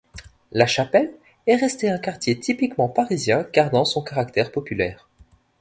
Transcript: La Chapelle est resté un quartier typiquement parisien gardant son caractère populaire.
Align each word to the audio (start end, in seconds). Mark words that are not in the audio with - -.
La 0.51 0.65
Chapelle 0.65 1.13
est 1.45 1.57
resté 1.57 1.87
un 1.87 1.99
quartier 1.99 2.39
typiquement 2.39 2.89
parisien 2.89 3.45
gardant 3.53 3.85
son 3.85 4.01
caractère 4.01 4.51
populaire. 4.51 5.07